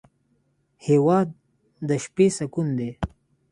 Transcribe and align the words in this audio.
هېواد 0.87 1.27
د 1.87 1.89
شپې 2.03 2.27
سکون 2.37 2.67
دی. 2.79 2.91